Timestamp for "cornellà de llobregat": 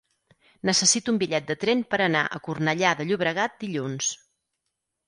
2.49-3.59